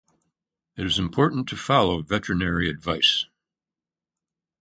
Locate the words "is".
0.87-0.97